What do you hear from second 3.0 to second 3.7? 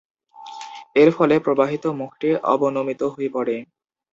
হয়ে পড়ে।